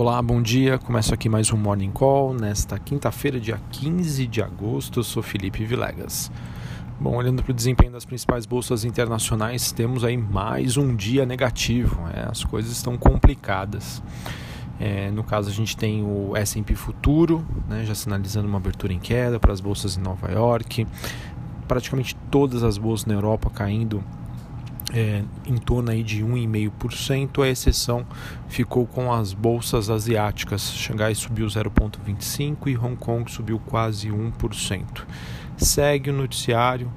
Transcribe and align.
Olá, 0.00 0.22
bom 0.22 0.40
dia. 0.40 0.78
Começo 0.78 1.12
aqui 1.12 1.28
mais 1.28 1.52
um 1.52 1.56
Morning 1.56 1.90
Call 1.90 2.32
nesta 2.32 2.78
quinta-feira, 2.78 3.40
dia 3.40 3.60
15 3.72 4.28
de 4.28 4.40
agosto. 4.40 5.00
Eu 5.00 5.02
sou 5.02 5.24
Felipe 5.24 5.64
Vilegas. 5.64 6.30
Bom, 7.00 7.16
olhando 7.16 7.42
para 7.42 7.50
o 7.50 7.54
desempenho 7.54 7.90
das 7.90 8.04
principais 8.04 8.46
bolsas 8.46 8.84
internacionais, 8.84 9.72
temos 9.72 10.04
aí 10.04 10.16
mais 10.16 10.76
um 10.76 10.94
dia 10.94 11.26
negativo. 11.26 12.00
É, 12.14 12.28
as 12.30 12.44
coisas 12.44 12.70
estão 12.70 12.96
complicadas. 12.96 14.00
É, 14.78 15.10
no 15.10 15.24
caso, 15.24 15.50
a 15.50 15.52
gente 15.52 15.76
tem 15.76 16.04
o 16.04 16.36
S&P 16.36 16.76
Futuro, 16.76 17.44
né, 17.68 17.84
já 17.84 17.96
sinalizando 17.96 18.46
uma 18.46 18.58
abertura 18.58 18.92
em 18.92 19.00
queda 19.00 19.40
para 19.40 19.52
as 19.52 19.60
bolsas 19.60 19.96
em 19.96 20.00
Nova 20.00 20.30
York. 20.30 20.86
Praticamente 21.66 22.14
todas 22.30 22.62
as 22.62 22.78
bolsas 22.78 23.04
na 23.04 23.14
Europa 23.14 23.50
caindo 23.50 24.04
é, 24.92 25.22
em 25.46 25.56
torno 25.56 25.90
aí 25.90 26.02
de 26.02 26.24
1,5%, 26.24 27.42
a 27.42 27.48
exceção 27.48 28.06
ficou 28.48 28.86
com 28.86 29.12
as 29.12 29.32
bolsas 29.32 29.90
asiáticas. 29.90 30.72
Xangai 30.72 31.14
subiu 31.14 31.46
0,25% 31.46 32.66
e 32.66 32.76
Hong 32.76 32.96
Kong 32.96 33.30
subiu 33.30 33.58
quase 33.58 34.08
1%. 34.08 35.04
Segue 35.56 36.10
o 36.10 36.12
noticiário 36.12 36.90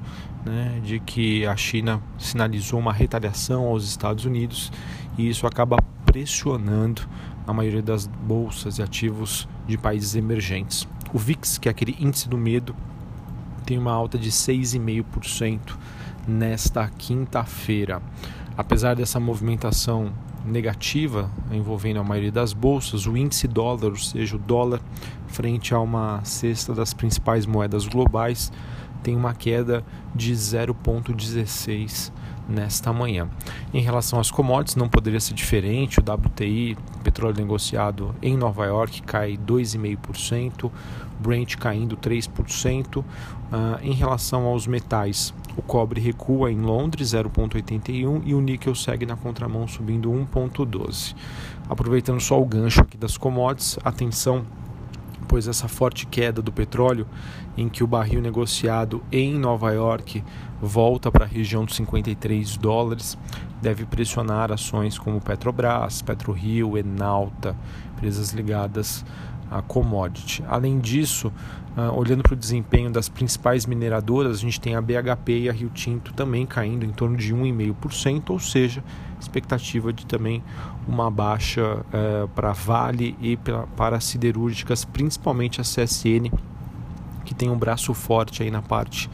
né, 0.46 0.80
de 0.84 1.00
que 1.00 1.46
a 1.46 1.56
China 1.56 2.02
sinalizou 2.18 2.80
uma 2.80 2.94
retaliação 2.94 3.66
aos 3.66 3.84
Estados 3.84 4.26
Unidos 4.26 4.72
e 5.18 5.28
isso 5.30 5.46
acaba 5.46 5.78
pressionando 6.06 7.02
a 7.46 7.54
maioria 7.54 7.82
das 7.82 8.08
bolsas 8.08 8.78
e 8.78 8.84
ativos 8.84 9.48
de 9.68 9.78
países 9.78 10.16
emergentes. 10.16 10.88
O 11.14 11.18
VIX, 11.18 11.58
que 11.58 11.68
é 11.68 11.72
aquele 11.72 11.96
índice 12.00 12.30
do 12.30 12.38
medo, 12.38 12.76
tem 13.66 13.78
uma 13.78 13.92
alta 13.92 14.18
de 14.18 14.32
6,5% 14.32 15.60
nesta 16.28 16.88
quinta-feira. 16.88 18.02
Apesar 18.58 18.96
dessa 18.96 19.20
movimentação 19.20 20.12
negativa 20.46 21.30
envolvendo 21.52 22.00
a 22.00 22.04
maioria 22.04 22.32
das 22.32 22.54
bolsas, 22.54 23.06
o 23.06 23.16
índice 23.16 23.48
dólar, 23.48 23.90
ou 23.90 23.96
seja, 23.96 24.36
o 24.36 24.40
dólar 24.40 24.82
frente 25.28 25.74
a 25.74 25.80
uma 25.80 26.24
cesta 26.24 26.74
das 26.74 26.94
principais 26.94 27.46
moedas 27.46 27.88
globais, 27.88 28.52
tem 29.04 29.16
uma 29.16 29.34
queda 29.34 29.84
de 30.14 30.34
0,16 30.34 32.12
nesta 32.48 32.92
manhã. 32.92 33.30
Em 33.74 33.82
relação 33.82 34.20
às 34.20 34.30
commodities, 34.30 34.76
não 34.76 34.90
poderia 34.90 35.20
ser 35.20 35.34
diferente. 35.34 36.00
O 36.00 36.04
WTI, 36.04 36.78
petróleo 37.04 37.38
negociado 37.38 38.14
em 38.22 38.36
Nova 38.36 38.66
York, 38.66 39.02
cai 39.04 39.38
2,5%, 39.38 40.70
Brent 41.20 41.56
caindo 41.56 41.96
3%. 41.96 42.98
Uh, 42.98 43.06
ah, 43.54 43.80
em 43.82 43.94
relação 43.94 44.46
aos 44.46 44.66
metais, 44.66 45.34
o 45.56 45.62
cobre 45.62 46.00
recua 46.00 46.52
em 46.52 46.60
Londres 46.60 47.10
0,81 47.10 48.22
e 48.26 48.34
o 48.34 48.42
níquel 48.42 48.76
segue 48.76 49.06
na 49.06 49.16
contramão 49.16 49.68
subindo 49.68 50.12
1,12. 50.12 51.16
Aproveitando 51.70 52.20
só 52.20 52.42
o 52.42 52.46
gancho 52.46 52.82
aqui 52.82 52.98
das 52.98 53.18
commodities, 53.18 53.78
atenção 53.84 54.46
pois 55.32 55.48
essa 55.48 55.70
forte 55.70 56.06
queda 56.06 56.42
do 56.42 56.52
petróleo, 56.52 57.08
em 57.56 57.70
que 57.70 57.86
o 57.86 57.88
barril 57.88 58.22
negociado 58.22 59.02
em 59.10 59.40
Nova 59.40 59.72
York 59.72 60.22
volta 60.62 61.10
para 61.10 61.24
a 61.24 61.28
região 61.28 61.64
dos 61.64 61.78
53 61.78 62.58
dólares, 62.58 63.18
deve 63.62 63.86
pressionar 63.86 64.52
ações 64.52 65.00
como 65.00 65.22
Petrobras, 65.22 66.02
PetroRio, 66.02 66.78
Enalta, 66.78 67.56
empresas 67.94 68.32
ligadas 68.32 69.06
a 69.52 69.62
commodity. 69.62 70.44
Além 70.48 70.80
disso, 70.80 71.32
uh, 71.78 71.94
olhando 71.94 72.24
para 72.24 72.34
o 72.34 72.38
desempenho 72.38 72.90
das 72.90 73.10
principais 73.10 73.66
mineradoras, 73.66 74.38
a 74.38 74.40
gente 74.40 74.60
tem 74.60 74.76
a 74.76 74.82
BHP 74.82 75.42
e 75.42 75.50
a 75.50 75.52
Rio 75.54 75.70
Tinto 75.70 76.14
também 76.14 76.46
caindo 76.46 76.86
em 76.86 76.92
torno 76.92 77.18
de 77.18 77.36
1,5%, 77.36 78.30
ou 78.30 78.40
seja, 78.40 78.82
expectativa 79.20 79.92
de 79.92 80.06
também 80.06 80.42
uma 80.88 81.12
baixa 81.12 81.62
uh, 81.62 82.28
para 82.30 82.54
Vale 82.54 83.16
e 83.22 83.38
para 83.76 84.00
siderúrgicas, 84.00 84.86
principalmente 84.86 85.60
a 85.60 85.64
CSN, 85.64 86.32
que 87.26 87.36
tem 87.36 87.50
um 87.50 87.58
braço 87.58 87.94
forte 87.94 88.42
aí 88.42 88.50
na 88.50 88.62
parte 88.62 89.10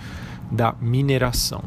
da 0.51 0.75
mineração. 0.79 1.63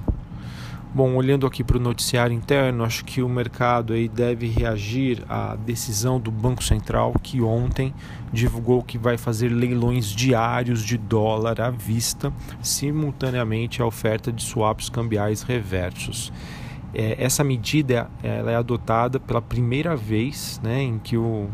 Bom, 0.93 1.15
olhando 1.15 1.47
aqui 1.47 1.63
para 1.63 1.77
o 1.77 1.81
noticiário 1.81 2.35
interno, 2.35 2.83
acho 2.83 3.05
que 3.05 3.23
o 3.23 3.29
mercado 3.29 3.93
aí 3.93 4.09
deve 4.09 4.49
reagir 4.49 5.23
à 5.29 5.55
decisão 5.55 6.19
do 6.19 6.33
Banco 6.33 6.65
Central 6.65 7.15
que 7.23 7.41
ontem 7.41 7.95
divulgou 8.33 8.83
que 8.83 8.99
vai 8.99 9.17
fazer 9.17 9.51
leilões 9.51 10.07
diários 10.07 10.83
de 10.83 10.99
dólar 10.99 11.61
à 11.61 11.71
vista, 11.71 12.33
simultaneamente 12.61 13.81
à 13.81 13.87
oferta 13.87 14.33
de 14.33 14.43
swaps 14.43 14.89
cambiais 14.89 15.43
reversos. 15.43 16.33
É, 16.93 17.23
essa 17.23 17.45
medida 17.45 18.11
ela 18.21 18.51
é 18.51 18.57
adotada 18.57 19.21
pela 19.21 19.41
primeira 19.41 19.95
vez 19.95 20.61
né, 20.61 20.83
em 20.83 20.99
que 20.99 21.17
o, 21.17 21.49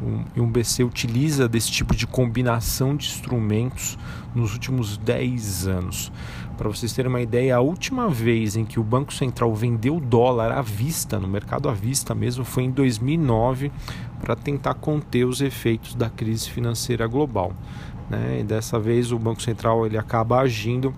o, 0.00 0.42
um 0.42 0.50
BC 0.50 0.84
utiliza 0.84 1.48
desse 1.48 1.70
tipo 1.70 1.94
de 1.94 2.06
combinação 2.06 2.96
de 2.96 3.06
instrumentos 3.06 3.98
nos 4.34 4.52
últimos 4.52 4.96
10 4.98 5.66
anos. 5.66 6.12
Para 6.56 6.68
vocês 6.68 6.92
terem 6.92 7.10
uma 7.10 7.20
ideia, 7.20 7.56
a 7.56 7.60
última 7.60 8.08
vez 8.08 8.56
em 8.56 8.64
que 8.64 8.80
o 8.80 8.84
Banco 8.84 9.12
Central 9.12 9.54
vendeu 9.54 10.00
dólar 10.00 10.52
à 10.52 10.62
vista, 10.62 11.18
no 11.18 11.28
mercado 11.28 11.68
à 11.68 11.72
vista 11.72 12.14
mesmo, 12.14 12.44
foi 12.44 12.64
em 12.64 12.70
2009, 12.70 13.70
para 14.20 14.34
tentar 14.34 14.74
conter 14.74 15.24
os 15.24 15.40
efeitos 15.40 15.94
da 15.94 16.08
crise 16.08 16.48
financeira 16.48 17.06
global. 17.06 17.52
Né? 18.08 18.38
E 18.40 18.44
dessa 18.44 18.78
vez 18.78 19.12
o 19.12 19.18
Banco 19.18 19.42
Central 19.42 19.84
ele 19.84 19.98
acaba 19.98 20.40
agindo 20.40 20.94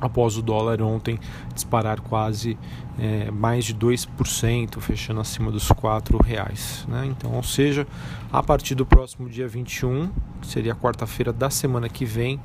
após 0.00 0.36
o 0.36 0.42
dólar 0.42 0.80
ontem 0.82 1.18
disparar 1.54 2.00
quase 2.00 2.58
é, 2.98 3.30
mais 3.30 3.64
de 3.64 3.74
2%, 3.74 4.80
fechando 4.80 5.20
acima 5.20 5.50
dos 5.50 5.68
R$ 5.68 5.76
reais. 6.24 6.84
Né? 6.88 7.06
Então, 7.06 7.32
ou 7.32 7.42
seja, 7.42 7.86
a 8.32 8.42
partir 8.42 8.74
do 8.74 8.86
próximo 8.86 9.28
dia 9.28 9.48
21, 9.48 10.10
que 10.40 10.46
seria 10.46 10.72
a 10.72 10.76
quarta-feira 10.76 11.32
da 11.32 11.50
semana 11.50 11.88
que 11.88 12.04
vem, 12.04 12.40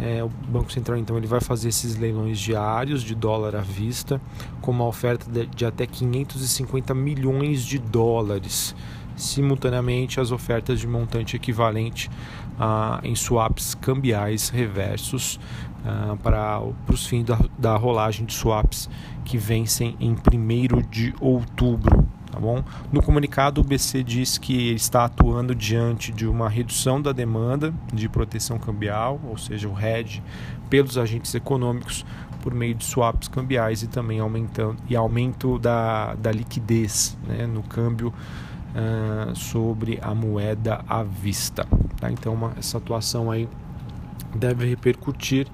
é, 0.00 0.24
o 0.24 0.28
Banco 0.28 0.72
Central 0.72 0.96
então 0.98 1.16
ele 1.16 1.26
vai 1.26 1.40
fazer 1.40 1.68
esses 1.68 1.96
leilões 1.96 2.38
diários 2.38 3.02
de 3.02 3.14
dólar 3.14 3.54
à 3.54 3.60
vista 3.60 4.20
com 4.60 4.70
uma 4.70 4.86
oferta 4.86 5.30
de, 5.30 5.46
de 5.46 5.66
até 5.66 5.86
550 5.86 6.94
milhões 6.94 7.62
de 7.62 7.78
dólares 7.78 8.74
simultaneamente 9.14 10.18
as 10.18 10.30
ofertas 10.30 10.80
de 10.80 10.86
montante 10.86 11.36
equivalente 11.36 12.10
ah, 12.58 13.00
em 13.02 13.14
swaps 13.14 13.74
cambiais 13.74 14.48
reversos 14.48 15.38
ah, 15.84 16.16
para, 16.22 16.60
os 16.88 17.06
fins 17.06 17.24
da, 17.24 17.38
da 17.58 17.76
rolagem 17.76 18.24
de 18.24 18.32
swaps 18.32 18.88
que 19.24 19.36
vencem 19.36 19.96
em 19.98 20.12
1 20.12 20.88
de 20.88 21.14
outubro. 21.20 22.06
Tá 22.30 22.40
bom? 22.40 22.64
No 22.90 23.02
comunicado, 23.02 23.60
o 23.60 23.64
BC 23.64 24.02
diz 24.02 24.38
que 24.38 24.72
está 24.72 25.04
atuando 25.04 25.54
diante 25.54 26.10
de 26.10 26.26
uma 26.26 26.48
redução 26.48 27.00
da 27.00 27.12
demanda 27.12 27.74
de 27.92 28.08
proteção 28.08 28.58
cambial, 28.58 29.20
ou 29.28 29.36
seja, 29.36 29.68
o 29.68 29.78
hedge, 29.78 30.22
pelos 30.70 30.96
agentes 30.96 31.34
econômicos 31.34 32.06
por 32.40 32.54
meio 32.54 32.74
de 32.74 32.84
swaps 32.84 33.28
cambiais 33.28 33.82
e 33.82 33.86
também 33.86 34.18
aumentando 34.18 34.76
e 34.88 34.96
aumento 34.96 35.58
da, 35.58 36.14
da 36.14 36.32
liquidez 36.32 37.16
né, 37.26 37.46
no 37.46 37.62
câmbio 37.62 38.08
uh, 38.08 39.36
sobre 39.36 39.98
a 40.00 40.14
moeda 40.14 40.82
à 40.88 41.02
vista. 41.02 41.66
Tá? 42.00 42.10
Então, 42.10 42.32
uma, 42.32 42.52
essa 42.58 42.78
atuação 42.78 43.30
aí 43.30 43.48
deve 44.34 44.66
repercutir 44.66 45.46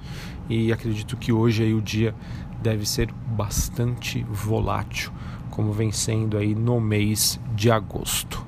e 0.49 0.73
acredito 0.73 1.17
que 1.17 1.33
hoje 1.33 1.63
aí 1.63 1.75
o 1.75 1.83
dia 1.83 2.15
deve 2.63 2.87
ser 2.87 3.13
bastante 3.13 4.25
volátil 4.31 5.13
como 5.51 5.73
vem 5.73 5.91
sendo 5.91 6.39
aí 6.39 6.55
no 6.55 6.81
mês 6.81 7.41
de 7.55 7.71
agosto. 7.71 8.47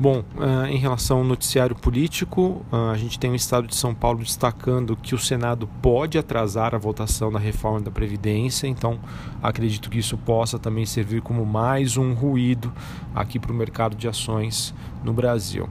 Bom, 0.00 0.22
uh, 0.36 0.64
em 0.68 0.76
relação 0.76 1.18
ao 1.18 1.24
noticiário 1.24 1.74
político, 1.74 2.64
uh, 2.70 2.90
a 2.92 2.96
gente 2.96 3.18
tem 3.18 3.32
o 3.32 3.34
Estado 3.34 3.66
de 3.66 3.74
São 3.74 3.92
Paulo 3.92 4.20
destacando 4.20 4.94
que 4.94 5.12
o 5.12 5.18
Senado 5.18 5.68
pode 5.82 6.16
atrasar 6.16 6.72
a 6.72 6.78
votação 6.78 7.32
da 7.32 7.38
reforma 7.40 7.80
da 7.80 7.90
Previdência, 7.90 8.68
então 8.68 9.00
acredito 9.42 9.90
que 9.90 9.98
isso 9.98 10.16
possa 10.16 10.56
também 10.56 10.86
servir 10.86 11.20
como 11.20 11.44
mais 11.44 11.96
um 11.96 12.14
ruído 12.14 12.72
aqui 13.12 13.40
para 13.40 13.50
o 13.50 13.54
mercado 13.54 13.96
de 13.96 14.06
ações 14.06 14.72
no 15.02 15.12
Brasil. 15.12 15.68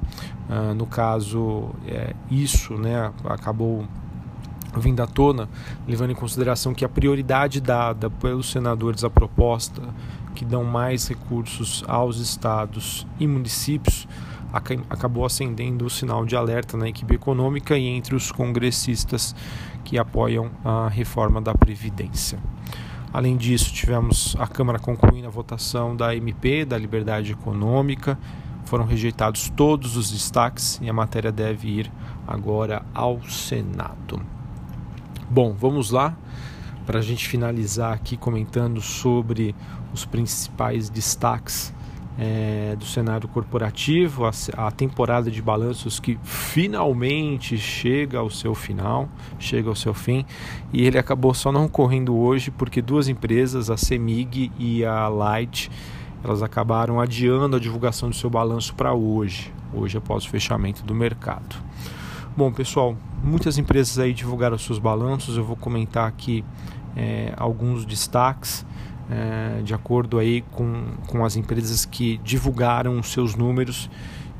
Uh, 0.50 0.73
no 0.73 0.85
caso, 0.85 1.69
isso 2.30 2.73
né, 2.73 3.09
acabou 3.23 3.85
vindo 4.79 5.01
à 5.01 5.07
tona, 5.07 5.50
levando 5.88 6.12
em 6.12 6.15
consideração 6.15 6.74
que 6.74 6.85
a 6.85 6.89
prioridade 6.89 7.59
dada 7.62 8.09
pelos 8.09 8.51
senadores 8.51 9.03
à 9.03 9.09
proposta 9.09 9.81
que 10.35 10.45
dão 10.45 10.63
mais 10.63 11.07
recursos 11.07 11.83
aos 11.88 12.18
estados 12.18 13.07
e 13.19 13.25
municípios 13.25 14.07
acabou 14.89 15.25
acendendo 15.25 15.85
o 15.85 15.89
sinal 15.89 16.25
de 16.25 16.35
alerta 16.35 16.77
na 16.77 16.88
equipe 16.88 17.15
econômica 17.15 17.77
e 17.77 17.88
entre 17.88 18.15
os 18.15 18.31
congressistas 18.31 19.35
que 19.83 19.97
apoiam 19.97 20.51
a 20.63 20.88
reforma 20.88 21.41
da 21.41 21.53
Previdência. 21.53 22.39
Além 23.12 23.35
disso, 23.35 23.73
tivemos 23.73 24.35
a 24.39 24.47
Câmara 24.47 24.80
concluindo 24.80 25.27
a 25.27 25.31
votação 25.31 25.95
da 25.95 26.15
MP, 26.15 26.65
da 26.65 26.77
Liberdade 26.77 27.31
Econômica. 27.31 28.18
Foram 28.65 28.85
rejeitados 28.85 29.50
todos 29.56 29.95
os 29.95 30.12
destaques 30.12 30.80
e 30.81 30.89
a 30.89 30.94
matéria 30.94 31.31
deve 31.31 31.68
ir 31.68 31.91
agora 32.27 32.85
ao 32.94 33.21
Senado. 33.23 34.36
Bom, 35.29 35.53
vamos 35.53 35.91
lá 35.91 36.18
para 36.85 37.00
a 37.00 37.01
gente 37.01 37.27
finalizar 37.27 37.91
aqui 37.91 38.15
comentando 38.15 38.79
sobre 38.79 39.53
os 39.94 40.06
principais 40.06 40.89
destaques 40.89 41.74
é, 42.18 42.77
do 42.79 42.85
cenário 42.85 43.27
corporativo, 43.27 44.25
a, 44.25 44.31
a, 44.56 44.71
temporada 44.71 45.29
de 45.29 45.41
balanços 45.41 46.00
que 46.00 46.18
finalmente 46.24 47.57
chega 47.57 48.19
ao 48.19 48.29
seu 48.29 48.56
final, 48.56 49.09
chega 49.38 49.68
ao 49.68 49.75
seu 49.75 49.94
fim, 49.94 50.25
e 50.71 50.88
ele 50.88 50.97
acabou 50.97 51.33
só 51.33 51.51
não 51.51 51.68
correndo 51.68 52.15
hoje 52.15 52.50
porque 52.50 52.81
duas 52.81 53.09
empresas, 53.09 53.69
a 53.69 53.75
Semig 53.75 54.50
e 54.57 54.85
a 54.85 55.09
Light, 55.09 55.69
elas 56.23 56.41
acabaram 56.41 57.01
adiando 57.01 57.57
a 57.57 57.59
divulgação 57.59 58.09
do 58.09 58.15
seu 58.15 58.30
balanço 58.30 58.73
para 58.73 58.94
hoje, 58.94 59.53
hoje 59.73 59.97
após 59.97 60.23
o 60.23 60.30
fechamento 60.30 60.83
do 60.83 60.95
mercado. 60.95 61.57
Bom, 62.37 62.51
pessoal, 62.51 62.95
muitas 63.23 63.57
empresas 63.57 63.97
aí 63.97 64.13
divulgaram 64.13 64.59
seus 64.59 64.77
balanços, 64.77 65.37
eu 65.37 65.43
vou 65.43 65.55
comentar 65.55 66.07
aqui 66.07 66.45
é, 66.95 67.33
alguns 67.35 67.83
destaques 67.83 68.63
é, 69.09 69.63
de 69.63 69.73
acordo 69.73 70.19
aí 70.19 70.43
com, 70.51 70.83
com 71.07 71.25
as 71.25 71.35
empresas 71.35 71.83
que 71.83 72.19
divulgaram 72.19 72.99
os 72.99 73.11
seus 73.11 73.33
números 73.33 73.89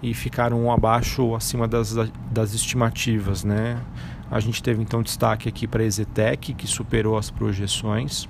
e 0.04 0.14
ficaram 0.14 0.72
abaixo 0.72 1.24
ou 1.24 1.36
acima 1.36 1.68
das, 1.68 1.96
das 2.30 2.54
estimativas. 2.54 3.44
Né? 3.44 3.82
A 4.30 4.40
gente 4.40 4.62
teve 4.62 4.80
então 4.80 5.02
destaque 5.02 5.50
aqui 5.50 5.66
para 5.66 5.82
a 5.82 5.86
Ezetec, 5.88 6.54
que 6.54 6.68
superou 6.68 7.18
as 7.18 7.32
projeções. 7.32 8.30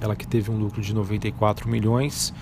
Ela 0.00 0.14
que 0.14 0.28
teve 0.28 0.48
um 0.48 0.56
lucro 0.56 0.80
de 0.80 0.94
94 0.94 1.68
milhões, 1.68 2.32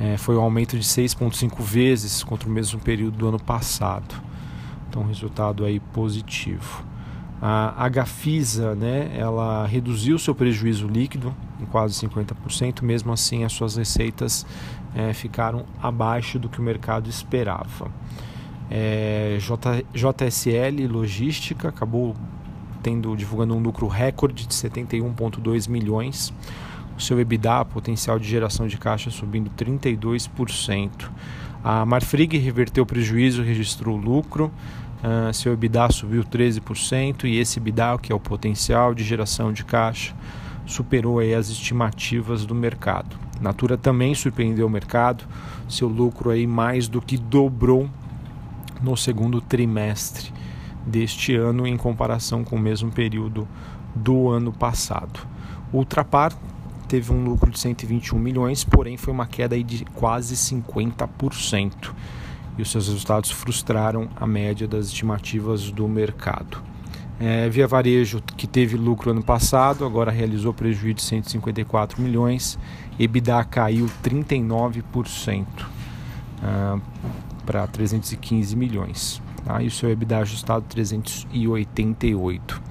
é, 0.00 0.16
foi 0.16 0.36
um 0.36 0.40
aumento 0.40 0.76
de 0.76 0.84
6,5 0.84 1.62
vezes 1.62 2.24
contra 2.24 2.48
o 2.48 2.52
mesmo 2.52 2.80
período 2.80 3.16
do 3.16 3.28
ano 3.28 3.38
passado. 3.38 4.26
Então, 4.88 5.04
resultado 5.04 5.64
aí 5.64 5.80
positivo. 5.80 6.84
A 7.40 7.88
Gafisa, 7.88 8.74
né, 8.74 9.12
ela 9.16 9.64
reduziu 9.64 10.18
seu 10.18 10.34
prejuízo 10.34 10.88
líquido 10.88 11.32
em 11.60 11.66
quase 11.66 11.94
50%, 12.04 12.82
mesmo 12.82 13.12
assim 13.12 13.44
as 13.44 13.52
suas 13.52 13.76
receitas 13.76 14.44
é, 14.92 15.12
ficaram 15.12 15.64
abaixo 15.80 16.36
do 16.36 16.48
que 16.48 16.58
o 16.58 16.62
mercado 16.62 17.08
esperava. 17.08 17.92
É, 18.68 19.38
J, 19.40 19.84
JSL 19.94 20.88
Logística 20.88 21.68
acabou 21.68 22.16
tendo 22.82 23.16
divulgando 23.16 23.54
um 23.54 23.60
lucro 23.60 23.86
recorde 23.86 24.44
de 24.44 24.54
71,2 24.54 25.68
milhões. 25.68 26.32
O 26.96 27.00
seu 27.00 27.20
EBITDA, 27.20 27.64
potencial 27.66 28.18
de 28.18 28.28
geração 28.28 28.66
de 28.66 28.76
caixa, 28.76 29.10
subindo 29.10 29.48
32%. 29.50 31.08
A 31.62 31.84
Marfrig 31.84 32.38
reverteu 32.38 32.86
prejuízo, 32.86 33.42
registrou 33.42 33.96
lucro. 33.96 34.50
Uh, 34.98 35.32
seu 35.32 35.52
EBITDA 35.52 35.90
subiu 35.90 36.24
13% 36.24 37.24
e 37.24 37.38
esse 37.38 37.58
EBITDA, 37.58 37.98
que 37.98 38.12
é 38.12 38.14
o 38.14 38.20
potencial 38.20 38.94
de 38.94 39.04
geração 39.04 39.52
de 39.52 39.64
caixa, 39.64 40.14
superou 40.66 41.18
aí 41.18 41.34
as 41.34 41.48
estimativas 41.48 42.44
do 42.44 42.54
mercado. 42.54 43.16
Natura 43.40 43.76
também 43.76 44.14
surpreendeu 44.14 44.66
o 44.66 44.70
mercado, 44.70 45.24
seu 45.68 45.88
lucro 45.88 46.30
aí 46.30 46.46
mais 46.46 46.88
do 46.88 47.00
que 47.00 47.16
dobrou 47.16 47.88
no 48.82 48.96
segundo 48.96 49.40
trimestre 49.40 50.32
deste 50.86 51.34
ano 51.34 51.66
em 51.66 51.76
comparação 51.76 52.42
com 52.42 52.56
o 52.56 52.60
mesmo 52.60 52.90
período 52.90 53.46
do 53.94 54.30
ano 54.30 54.52
passado. 54.52 55.20
Ultrapar 55.72 56.32
teve 56.88 57.12
um 57.12 57.22
lucro 57.22 57.50
de 57.50 57.60
121 57.60 58.18
milhões, 58.18 58.64
porém 58.64 58.96
foi 58.96 59.12
uma 59.12 59.26
queda 59.26 59.62
de 59.62 59.84
quase 59.94 60.34
50% 60.34 61.92
e 62.56 62.62
os 62.62 62.70
seus 62.70 62.88
resultados 62.88 63.30
frustraram 63.30 64.08
a 64.16 64.26
média 64.26 64.66
das 64.66 64.86
estimativas 64.86 65.70
do 65.70 65.86
mercado. 65.86 66.60
É, 67.20 67.48
Via 67.48 67.66
Varejo, 67.66 68.22
que 68.36 68.46
teve 68.46 68.76
lucro 68.76 69.10
ano 69.10 69.22
passado, 69.22 69.84
agora 69.84 70.10
realizou 70.10 70.54
prejuízo 70.54 70.96
de 70.96 71.02
154 71.02 72.00
milhões, 72.00 72.58
EBITDA 72.98 73.44
caiu 73.44 73.88
39% 74.02 75.46
uh, 75.46 76.80
para 77.44 77.66
315 77.66 78.56
milhões. 78.56 79.22
Tá? 79.44 79.62
E 79.62 79.66
o 79.66 79.70
seu 79.70 79.90
EBITDA 79.90 80.18
ajustado 80.18 80.64
388. 80.68 82.62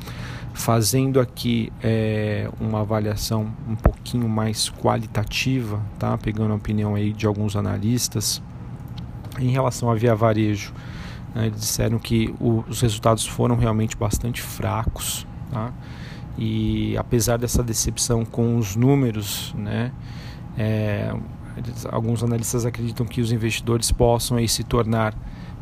Fazendo 0.58 1.20
aqui 1.20 1.72
é, 1.84 2.50
uma 2.60 2.82
avaliação 2.82 3.48
um 3.70 3.76
pouquinho 3.76 4.28
mais 4.28 4.70
qualitativa, 4.70 5.80
tá? 6.00 6.18
pegando 6.18 6.52
a 6.52 6.56
opinião 6.56 6.96
aí 6.96 7.14
de 7.14 7.28
alguns 7.28 7.56
analistas, 7.56 8.42
em 9.40 9.50
relação 9.50 9.90
à 9.90 9.94
Via 9.94 10.16
Varejo, 10.16 10.74
né, 11.34 11.46
eles 11.46 11.60
disseram 11.60 12.00
que 12.00 12.34
o, 12.40 12.64
os 12.68 12.82
resultados 12.82 13.26
foram 13.26 13.56
realmente 13.56 13.96
bastante 13.96 14.42
fracos. 14.42 15.28
Tá? 15.52 15.72
E 16.38 16.98
apesar 16.98 17.38
dessa 17.38 17.62
decepção 17.62 18.26
com 18.26 18.58
os 18.58 18.76
números, 18.76 19.54
né, 19.56 19.92
é, 20.58 21.14
alguns 21.92 22.24
analistas 22.24 22.66
acreditam 22.66 23.06
que 23.06 23.22
os 23.22 23.32
investidores 23.32 23.92
possam 23.92 24.38
aí, 24.38 24.48
se 24.48 24.64
tornar 24.64 25.14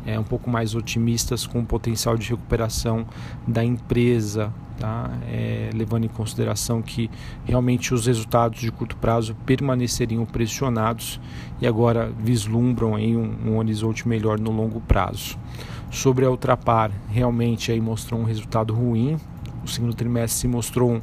é, 0.06 0.18
um 0.18 0.24
pouco 0.24 0.48
mais 0.48 0.74
otimistas 0.74 1.46
com 1.46 1.60
o 1.60 1.66
potencial 1.66 2.16
de 2.16 2.30
recuperação 2.30 3.06
da 3.46 3.64
empresa 3.64 4.52
tá? 4.78 5.10
É, 5.28 5.70
levando 5.74 6.04
em 6.04 6.08
consideração 6.08 6.82
que 6.82 7.10
realmente 7.44 7.92
os 7.92 8.06
resultados 8.06 8.60
de 8.60 8.70
curto 8.70 8.96
prazo 8.96 9.34
permaneceriam 9.46 10.24
pressionados 10.24 11.20
e 11.60 11.66
agora 11.66 12.12
vislumbram 12.18 12.94
aí 12.94 13.16
um, 13.16 13.36
um 13.46 13.58
horizonte 13.58 14.06
melhor 14.06 14.38
no 14.38 14.50
longo 14.50 14.80
prazo. 14.80 15.38
Sobre 15.90 16.24
a 16.24 16.30
Ultrapar, 16.30 16.90
realmente 17.08 17.72
aí 17.72 17.80
mostrou 17.80 18.20
um 18.20 18.24
resultado 18.24 18.74
ruim. 18.74 19.16
O 19.64 19.68
segundo 19.68 19.94
trimestre 19.94 20.40
se 20.40 20.48
mostrou 20.48 20.92
um, 20.92 21.00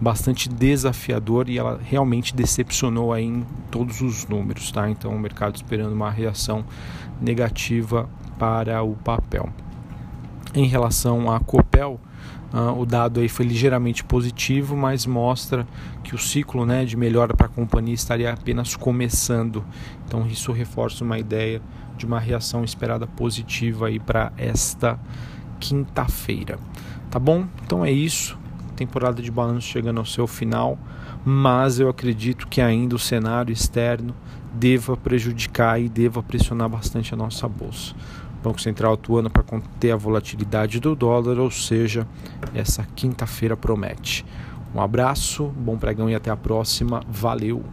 bastante 0.00 0.48
desafiador 0.48 1.48
e 1.48 1.58
ela 1.58 1.80
realmente 1.82 2.34
decepcionou 2.34 3.12
aí 3.12 3.24
em 3.24 3.46
todos 3.70 4.00
os 4.00 4.26
números, 4.26 4.70
tá? 4.70 4.90
Então 4.90 5.12
o 5.12 5.18
mercado 5.18 5.56
esperando 5.56 5.92
uma 5.92 6.10
reação 6.10 6.64
negativa 7.20 8.08
para 8.38 8.82
o 8.82 8.94
papel. 8.94 9.48
Em 10.54 10.66
relação 10.66 11.30
à 11.30 11.40
Copel, 11.40 12.00
Uh, 12.52 12.80
o 12.80 12.86
dado 12.86 13.20
aí 13.20 13.28
foi 13.28 13.44
ligeiramente 13.44 14.04
positivo, 14.04 14.76
mas 14.76 15.04
mostra 15.04 15.66
que 16.02 16.14
o 16.14 16.18
ciclo 16.18 16.64
né, 16.64 16.84
de 16.84 16.96
melhora 16.96 17.34
para 17.34 17.46
a 17.46 17.50
companhia 17.50 17.94
estaria 17.94 18.32
apenas 18.32 18.76
começando. 18.76 19.64
Então 20.06 20.26
isso 20.26 20.52
reforça 20.52 21.02
uma 21.02 21.18
ideia 21.18 21.60
de 21.96 22.06
uma 22.06 22.20
reação 22.20 22.62
esperada 22.62 23.06
positiva 23.06 23.88
aí 23.88 23.98
para 23.98 24.32
esta 24.36 24.98
quinta-feira. 25.58 26.58
Tá 27.10 27.18
bom? 27.18 27.46
Então 27.64 27.84
é 27.84 27.90
isso. 27.90 28.38
Temporada 28.76 29.20
de 29.20 29.30
balanço 29.30 29.66
chegando 29.68 29.98
ao 29.98 30.06
seu 30.06 30.26
final, 30.26 30.78
mas 31.24 31.80
eu 31.80 31.88
acredito 31.88 32.46
que 32.46 32.60
ainda 32.60 32.94
o 32.94 32.98
cenário 32.98 33.52
externo 33.52 34.14
deva 34.54 34.96
prejudicar 34.96 35.80
e 35.80 35.88
deva 35.88 36.22
pressionar 36.22 36.68
bastante 36.68 37.12
a 37.12 37.16
nossa 37.16 37.48
bolsa. 37.48 37.94
Banco 38.46 38.60
Central 38.60 38.94
atuando 38.94 39.28
para 39.28 39.42
conter 39.42 39.90
a 39.90 39.96
volatilidade 39.96 40.78
do 40.78 40.94
dólar, 40.94 41.40
ou 41.40 41.50
seja, 41.50 42.06
essa 42.54 42.86
quinta-feira 42.94 43.56
promete. 43.56 44.24
Um 44.72 44.80
abraço, 44.80 45.46
bom 45.46 45.76
pregão 45.76 46.08
e 46.08 46.14
até 46.14 46.30
a 46.30 46.36
próxima. 46.36 47.02
Valeu! 47.08 47.64